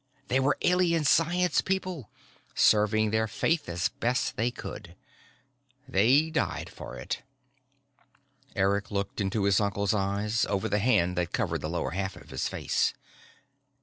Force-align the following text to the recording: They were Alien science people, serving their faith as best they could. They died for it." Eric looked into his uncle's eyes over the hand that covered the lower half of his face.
They 0.29 0.39
were 0.39 0.57
Alien 0.63 1.03
science 1.03 1.61
people, 1.61 2.09
serving 2.55 3.11
their 3.11 3.27
faith 3.27 3.69
as 3.69 3.89
best 3.89 4.35
they 4.35 4.49
could. 4.49 4.95
They 5.87 6.31
died 6.31 6.71
for 6.71 6.95
it." 6.95 7.21
Eric 8.55 8.89
looked 8.89 9.21
into 9.21 9.43
his 9.43 9.59
uncle's 9.61 9.93
eyes 9.93 10.43
over 10.47 10.67
the 10.67 10.79
hand 10.79 11.15
that 11.19 11.33
covered 11.33 11.61
the 11.61 11.69
lower 11.69 11.91
half 11.91 12.15
of 12.15 12.31
his 12.31 12.47
face. 12.49 12.95